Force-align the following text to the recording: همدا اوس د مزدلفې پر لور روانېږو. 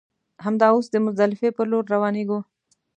همدا 0.45 0.67
اوس 0.73 0.87
د 0.91 0.95
مزدلفې 1.05 1.49
پر 1.55 1.65
لور 1.71 1.85
روانېږو. 1.95 2.39